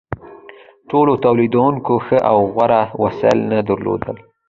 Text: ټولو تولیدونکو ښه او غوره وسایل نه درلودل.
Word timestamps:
ټولو 0.89 1.13
تولیدونکو 1.25 1.93
ښه 2.05 2.17
او 2.31 2.37
غوره 2.53 2.81
وسایل 3.03 3.39
نه 3.51 3.59
درلودل. 3.67 4.17